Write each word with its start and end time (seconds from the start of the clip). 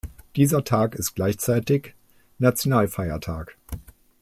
Dieser 0.35 0.63
Tag 0.63 0.95
ist 0.95 1.13
gleichzeitig 1.13 1.93
Nationalfeiertag. 2.39 3.55